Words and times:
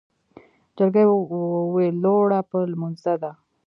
جلکۍ 0.77 1.05
ویلوړه 1.73 2.39
په 2.49 2.57
لمونځه 2.71 3.13
ده 3.21 3.31